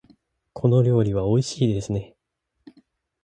[0.53, 2.15] この料理はおいしいですね。